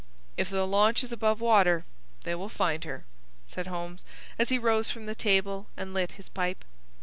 "If 0.35 0.49
the 0.49 0.65
launch 0.65 1.03
is 1.03 1.11
above 1.11 1.41
water 1.41 1.85
they 2.23 2.33
will 2.33 2.49
find 2.49 2.85
her," 2.85 3.05
said 3.45 3.67
Holmes, 3.67 4.03
as 4.39 4.49
he 4.49 4.57
rose 4.57 4.89
from 4.89 5.05
the 5.05 5.13
table 5.13 5.67
and 5.77 5.93
lit 5.93 6.13
his 6.13 6.27
pipe. 6.27 6.65